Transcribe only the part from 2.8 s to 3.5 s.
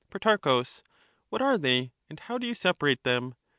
them